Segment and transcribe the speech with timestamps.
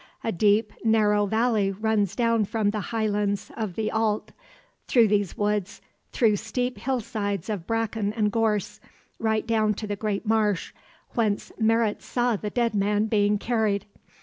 [0.23, 4.31] A deep, narrow valley runs down from the high lands of the Allt,
[4.87, 5.79] through these woods,
[6.11, 8.79] through steep hillsides of bracken and gorse,
[9.19, 10.73] right down to the great marsh,
[11.13, 13.85] whence Merritt saw the dead man being carried.